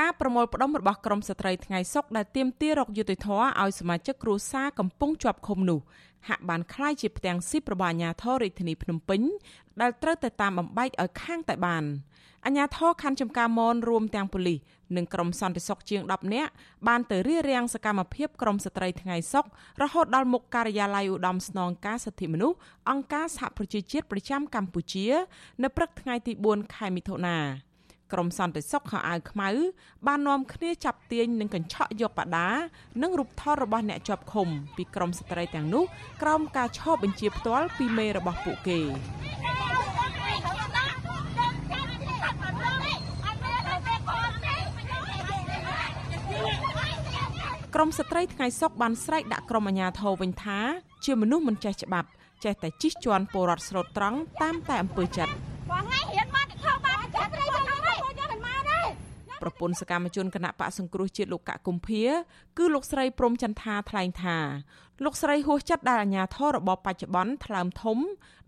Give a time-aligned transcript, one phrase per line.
[0.00, 5.80] ការប្រមូលផ្ដុំរបស់ក្រមស្ត្រីថ្ងៃសុកដែលទាមទាររកយុត្តិធម៌ឲ្យសមាជិកគ្រួសារកំពុងជាប់ឃុំនោះ
[6.28, 9.20] ហាក់បានคล้ายជាផ្ទាំងស៊ីបរបស់អាជ្ញាធររាជធានីភ្នំពេញ
[9.80, 11.84] ដែលត្រូវតែតាមបំបែកឲ្យខាងតែបាន
[12.44, 14.58] អាជ្ញាធរខណ្ឌចំការមនរួមទាំងប៉ូលីស
[14.96, 16.50] និងក្រុមសន្តិសុខជាង10នាក់
[16.88, 19.44] បានទៅរៀបរៀងសកម្មភាពក្រមស្ត្រីថ្ងៃសុក
[19.82, 22.56] រហូតដល់មុខការិយាល័យឧត្តមស្នងការសិទ្ធិមនុស្ស
[22.90, 25.06] អង្គការសហប្រជាជាតិប្រចាំកម្ពុជា
[25.62, 27.38] នៅព្រឹកថ្ងៃទី4ខែមិថុនា
[28.12, 29.48] ក្រុមសន្តិសុខខោអាវខ្មៅ
[30.06, 32.48] បាននាំគ្នាចាប់ទាញនិងកញ្ឆក់យកបដា
[33.02, 35.84] និងរូបថតរបស់អ្នកជាប់ឃុំពីក្រុមស្ត្រីទាំងនោះ
[36.22, 38.80] ក្រោមការឆោបបញ្ជាផ្ទាល់ពីមេរបស់ពួកគេ
[47.74, 50.58] ក្រមស្ត្រីថ្ងៃសុកបានស្រែកដាក់ក្រុមអាជ្ញាធរវិញថា
[51.04, 52.08] ជាមនុស្សមិនចេះច្បាប់
[52.44, 55.32] ចេះតែជិះជាន់ពលរដ្ឋស្លូតត្រង់តាមតែអំពើចិត្ត
[55.68, 57.49] ប្រ
[59.58, 62.04] ពន្ធសកម្មជនគណៈបកសង្គ្រោះជាតិលោកកកុម្ភា
[62.58, 64.38] គឺលោកស្រីព្រំចន្ទថាថ្លែងថា
[65.04, 67.98] លោកស្រីហួសចិត្តដែលអាជ្ញាធររបបបច្ចុប្បន្នថ្លើមធំ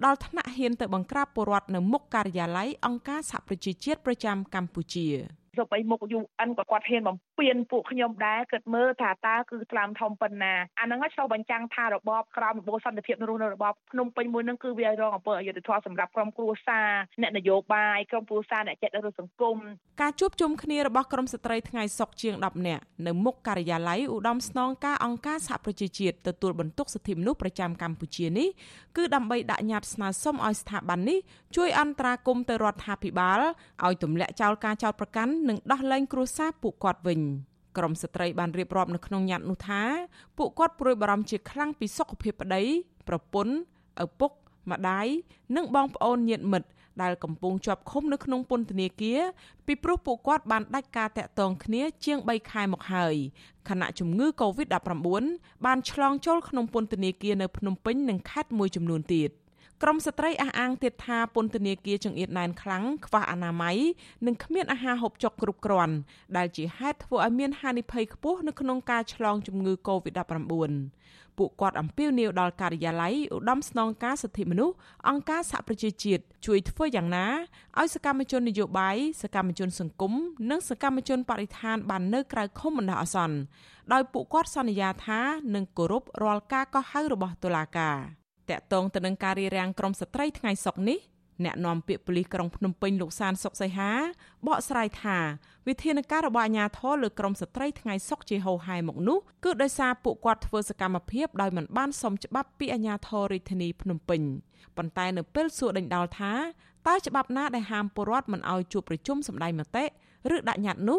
[0.04, 5.08] ដល់ថ្នាក់ហ៊ានទៅបង្ក្រាបពលរដ្ឋនៅមុខការិយាល័យអង្គការសហប្រជាជាតិប្រចាំកម្ពុជា។
[5.58, 16.88] ទៅបីមុខ UN ក៏គាត់ហ៊ានបំពេញពួកខ្ញុំដែរគិតមើលថាតើគឺថ្លើមធំប៉ុណ្ណាអាហ្នឹងឆ្លុះបញ្ចាំងថារបបក្រមរបបសន្តិភាពនៅរស់នៅរបបភ្នំពេញមួយហ្នឹងគឺវារងអំពើអយុត្តិធម៌សម្រាប់ក្រុមគ្រួសារ
[17.22, 19.56] អ្នកនយោបាយក្រុមគ្រួសារអ្នកចិត្តរដ្ឋសង្គម
[20.00, 28.48] ការជួបជុំគ្នារបស់ក្រុមស្ត្រីថ្ងៃសុកជាង10នាក់នៅមុខការិយាល័យឧត្តមស្នងការអង្គការសហប្រជាជាតិទទួលបន្ទុកសិទ្ធិមនុស្សប្រចាំកម្ពុជានេះ
[28.96, 31.18] គឺដើម្បីដាក់ញត្តិស្នើសុំឲ្យស្ថាប័ននេះ
[31.56, 33.40] ជួយអន្តរាគមន៍ទៅរដ្ឋាភិបាល
[33.84, 37.20] ឲ្យទម្លាក់ចោលការចោទប្រកាន់និងដោះលែងគ្រួសារពួកគាត់វិញ
[37.76, 39.82] ក្រមស្ត្រីបានរៀបរាប់នៅក្នុងញត្តិនោះថា
[40.38, 42.62] ពួកគាត់ព្រួយបារម្ភជាខ្លាំងពីសុខភាពប្តី
[43.08, 43.54] ប្រពន្ធ
[44.04, 44.30] ឪពុក
[44.70, 45.06] ម្ដាយ
[45.56, 46.68] និងបងប្អូនញាតិមិត្ត
[47.02, 49.20] ដែលកំពុងជាប់ឃុំនៅក្នុងពន្ធនាគារ
[49.66, 53.14] ពីព្រោះពួកគាត់បានដាច់ការតាក់ទងគ្នាជាង3ខែមកហើយ
[53.68, 55.24] ខណៈជំងឺ Covid-19
[55.64, 59.30] បានឆ្លងចូលក្នុងពន្ធនាគារនៅភ្នំពេញនិងខេត្តមួយចំនួនទៀត
[59.82, 63.76] ក្រមស្ត្រីអះអាងទៀតថាពន្ធនាគារចង្អៀតណែនខ្លាំងខ្វះអនាម័យ
[64.26, 65.94] និងគ្មានអាហារហូបចុកគ្រប់គ្រាន់
[66.36, 70.72] ដែលជាហេតុធ្វើឲ្យមានហានិភ័យខ្ពស់នៅក្នុងការឆ្លងជំងឺ Covid-19
[71.38, 74.74] ពួកគាត់អំពាវនាវដល់ការិយាល័យឧត្តមស្នងការសិទ្ធិមនុស្ស
[75.08, 77.26] អង្គការសហប្រជាជាតិជួយធ្វើយ៉ាងណា
[77.80, 80.12] ឲ្យសកម្មជននយោបាយសកម្មជនសង្គម
[80.50, 83.36] និងសកម្មជនបរិស្ថានបាននៅក្រៅឃុំបណ្ដោះអាសន្ន
[83.92, 85.20] ដោយពួកគាត់សន្យាថា
[85.54, 87.98] នឹងគោរពរាល់ការកោះហៅរបស់តុលាការ។
[88.56, 90.98] តកតងទៅនឹងការរៀបរៀងក្រមស្ត្រីថ្ងៃសុកនេះ
[91.44, 93.90] អ្នកនាំពាក្យប៉ូលីសក្រុងភ្នំពេញលោកសានសុកសីហា
[94.46, 95.18] បកស្រាយថា
[95.68, 104.20] វិធានការរបស់អាជ្ញាធរលើក្រមស្ត្រីថ្ងៃសុកជាហោហែមកនោះគឺដោយសារពួកគាត់ធ្វើសកម្មភាពដោយមិនបានសមច្បាប់ពីអាជ្ញាធររាជធានីភ្នំពេញ
[104.76, 106.32] ប៉ុន្តែនៅពេលសួរដេញដោលថា
[106.88, 109.84] តើច្បាប់ណាដែលហាមពលរដ្ឋមិនឲ្យជួបប្រជុំសម្ដែងមតិ
[110.34, 110.98] ឬដាក់ញត្តិនោះ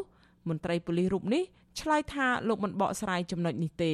[0.50, 1.44] មន្ត្រីប៉ូលីសរូបនេះ
[1.80, 3.94] ឆ្លើយថាលោកមិនបកស្រាយចំណុចនេះទេ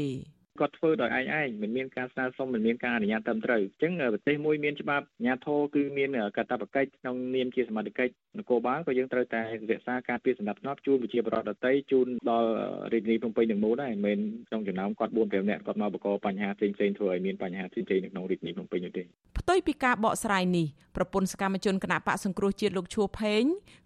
[0.59, 7.99] គាត់ធ្វើដោយឯងឯងមិនមានការស្នើសុំមិនមានការអនុញ្ញាតត្រឹមត្រូវអញ្ចឹងប្រទេសមួយមានច្បាប់អាជ្ញាធរគឺមានកាតព្វកិច្ចក្នុងនាមជាសមាជិក
[8.37, 12.49] នគរបាលក៏យើងត្រូវតែរក្សាការពារសម្ដាប់ធ្នាប់ជូនប្រជាពលរដ្ឋដទៃជូនដល់
[12.93, 19.03] រាជធានីភ្នំពេញទាំងមូលដែរមិនមែនក្នុងចំណោមគាត់4 5នាក់គាត់មកបកបញ្ហាផ្សេងផ្សេងធ្វើឲ្យមានបញ្ហាផ្សេងផ្សេងនៅក្នុងរាជធានីភ្នំពេញនោះទេ
[19.39, 23.43] ផ្ទុយពីការបកស្រាយនេះប្រពន្ធសកម្មជនគណៈបកសង្គ្រោះជាតិលោកឈួផេង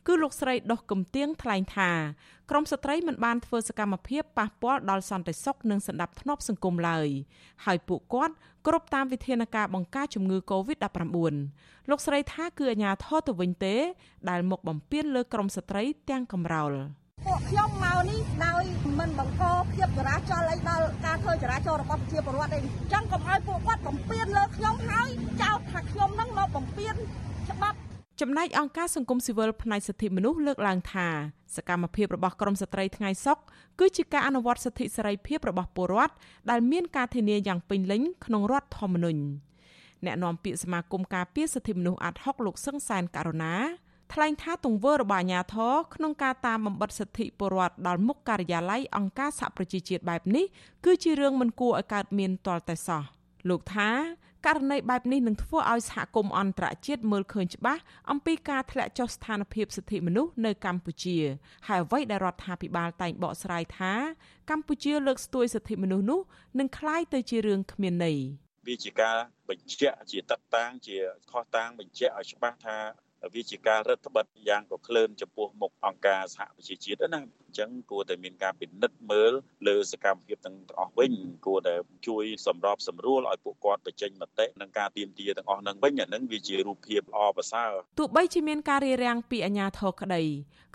[0.07, 1.91] គឺលោកស្រីដុះកំទៀងថ្លែងថា
[2.49, 7.07] ក្រមស្ត្រីមិនបានធ្វើសកម្មភាពប៉ះពាល់ដល់សន្តិសុខនិងសន្តិភាពសង្គមឡើយ
[7.65, 8.35] ហើយពួកគាត់
[8.67, 11.33] គ្រប់តាមវិធានការបង្ការជំងឺ Covid-19
[11.89, 13.75] លោកស្រីថាគឺអាញាធរទៅវិញទេ
[14.29, 16.73] ដែលមកបំពេញលើក្រមស្ត្រីទាំងកំរោល
[17.25, 18.63] ពួកខ្ញុំមកនេះដោយ
[18.99, 19.43] មិនបង្ក
[19.73, 25.09] ភាពចរាចរណ៍អីដល់ការធ្វើចរាចរណ៍របស់ប្រជាពលរដ្ឋទេអញ្ចឹងកុំឲ្យពួកគាត់បំពេញលើខ្ញុំហើយ
[25.41, 26.95] ចោទថាខ្ញុំនឹងមកបំពេញ
[28.23, 31.07] ច្បាប់ចំណែកអង្គការសង្គមស៊ីវិលផ្នែកសិទ្ធិមនុស្សលើកឡើងថា
[31.55, 33.37] សកម្មភាពរបស់ក្រមស្ត្រីថ្ងៃសុក
[33.79, 36.13] គឺជាការអនុវត្តសិទ្ធិសេរីភាពរបស់ពលរដ្ឋ
[36.49, 39.21] ដែលមានការធានាយ៉ាងពេញលេញក្នុងរដ្ឋធម្មនុញ្ញ
[40.05, 43.55] អ្នកនាំពាក្យសមាគមការពារសិទ្ធិមនុស្សអាត់ហុកលោកសឹងសែនករណា
[44.13, 50.45] ថ្លែងថាទង្វើរបស់អាជ្ញាធរក្នុងការតាមបំបិទសិទ្ធិពលរដ្ឋដល់មុខការិយាល័យអង្គការសហប្រជាជាតិបែបនេះ
[50.85, 53.03] គឺជារឿងមិនគួរឲ្យកើតមានទាល់តែសោះ
[53.49, 53.89] លោកថា
[54.46, 57.80] ករណីបែបនេះនឹងធ្វើឲ្យសហគមន៍អន្តរជាតិមើលឃើញច្បាស់
[58.10, 61.18] អំពីការធ្លាក់ចុះស្ថានភាពសិទ្ធិមនុស្សនៅកម្ពុជា
[61.68, 63.92] ហើយអ្វីដែលរដ្ឋាភិបាលតែងបកស្រាយថា
[64.50, 66.20] កម្ពុជាលើកស្ទួយសិទ្ធិមនុស្សនោះ
[66.58, 68.18] នឹងคล้ายទៅជារឿងគ្មានន័យ
[68.68, 69.16] វាជាការ
[69.48, 70.96] បញ្ជាក់ជាតតាំងជា
[71.30, 72.76] ខុសតាំងបញ្ជាក់ឲ្យច្បាស់ថា
[73.33, 79.33] វាជាការរឹតបន្តឹងយ៉ាងក៏ក្លឿនចំពោះមុខអង្គការសហប្រជាជាតិណាអញ្ចឹងគួរតែមានការពិនិត្យមើល
[79.67, 81.11] លើសកម្មភាពទាំងអស់វិញ
[81.45, 81.75] គួរតែ
[82.07, 90.21] ជួយសម្របសម្រួលឲ្យពួកគាត់បញ្ចេញមតិនិងការទៀមទាទាំងអស់ហ្នឹងវិញអាហ្នឹងវាជារូបភាពល្អប្រសើរទោះបីជាមានការរារាំងពីអាជ្ញាធរក្តី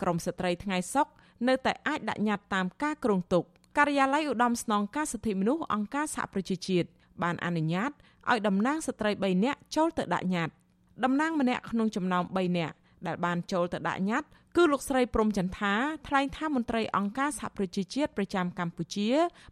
[0.01, 1.07] ក្រមស្ត្រីថ្ងៃសុក
[1.47, 3.43] នៅតែអាចដាក់ញត្តិតាមការគ្រោងទុក
[3.77, 6.87] ការិយាល័យឧត្តមស្នងការសិទ្ធិមនុស្សអង្គការសហប្រជាជាតិ
[7.23, 7.91] បានអនុញ្ញាត
[8.29, 10.58] ឲ្យតំណាងស្ត្រី3នាក់ចូលទៅដាក់ញត្តិ
[11.03, 12.75] តំណាងម្នាក់ក្នុងចំណោម3នាក់
[13.07, 15.73] ដែលបានចូលទៅដាក់ញត្តិគឺលោកស្រីព្រំចន្ទថា
[16.07, 19.09] ថ្លែងថាមន្ត្រីអង្គការសហប្រជាជាតិប្រចាំកម្ពុជា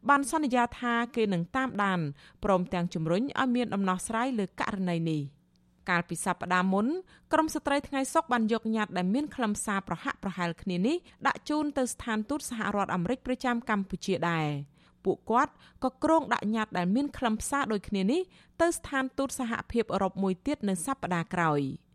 [0.10, 2.00] បានសន្យាថាគេនឹងតាមដាន
[2.44, 5.22] ព្រមទាំងជំរុញឲ្យមានដំណោះស្រាយលើករណីនេះ
[5.90, 6.88] កាលពីសប្តាហ៍មុន
[7.34, 10.98] ក្រមស្ត្រីថ្ងៃសុកបានយកញត្តិដែលមានខ្លឹមសារប្រហាក់ប្រហែលគ្នានេះ
[11.28, 14.48] ដាក់ជូនទៅស្ថានទូតសហរដ្ឋអាមេរិកប្រចាំកម្ពុជាដែរ
[15.08, 18.22] ពួកគាត់ក៏គ្រងដាក់ញត្តិដែលមានខ្លឹមសារដូចគ្នានេះ
[18.62, 21.62] ទៅស្ថានទូតសហភាពអឺរ៉ុបមួយទៀតនៅសប្តាហ៍ក្រោយ។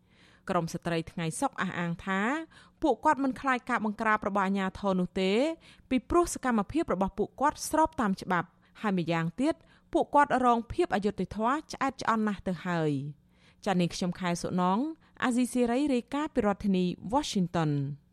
[0.49, 2.21] ក្រមស្ត្រីថ្ងៃសុកអះអាងថា
[2.81, 5.31] ពួកគាត់មិនខ្លាចការបង្ក្រាបរបស់អាជ្ញាធរនោះទេ
[5.89, 8.47] ពីព្រោះសកម្មភាពរបស់ពួកគាត់ស្របតាមច្បាប់
[8.81, 9.55] ហើយម្យ៉ាងទៀត
[9.93, 12.91] ពួកគាត់រងភាពអយុត្តិធម៌ឆ្អែតឆ្អន់ណាស់ទៅហើយ
[13.65, 14.79] ចា៎នេះខ្ញុំខែសុណង
[15.23, 17.71] អាស៊ីសេរីរាយការណ៍ពីរដ្ឋធានី Washington